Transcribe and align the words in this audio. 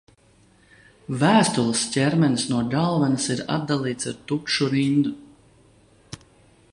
Vēstules 1.23 1.83
ķermenis 1.97 2.47
no 2.53 2.63
galvenes 2.73 3.29
ir 3.35 3.45
atdalīts 3.59 4.11
ar 4.13 4.19
tukšu 4.33 4.71
rindu. 4.75 5.15